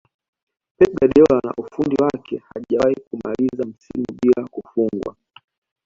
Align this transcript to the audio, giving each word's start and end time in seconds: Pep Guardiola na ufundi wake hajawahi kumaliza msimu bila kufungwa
Pep 0.77 0.91
Guardiola 0.99 1.39
na 1.43 1.53
ufundi 1.57 1.95
wake 2.03 2.41
hajawahi 2.53 2.95
kumaliza 3.09 3.63
msimu 3.65 4.05
bila 4.21 4.47
kufungwa 4.47 5.15